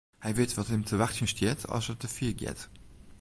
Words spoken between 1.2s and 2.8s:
stiet as er te fier giet.